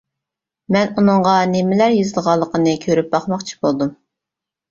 مەن 0.75 0.95
ئۇنىڭغا 1.01 1.33
نېمىلەر 1.51 1.93
يېزىلغانلىقىنى 1.97 2.73
كۆرۈپ 2.87 3.13
باقماقچى 3.17 3.59
بولدۇم. 3.67 3.93